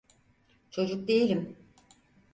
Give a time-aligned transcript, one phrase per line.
[0.71, 1.57] Çocuk değilim…